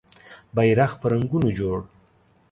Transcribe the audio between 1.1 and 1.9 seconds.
رنګونو جوړ